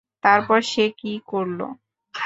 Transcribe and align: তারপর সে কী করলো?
তারপর 0.23 0.59
সে 0.71 0.85
কী 0.99 1.13
করলো? 1.27 1.67